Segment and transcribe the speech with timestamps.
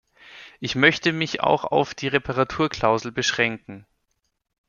[0.59, 3.85] Ich möchte mich auch auf die Reparaturklausel beschränken.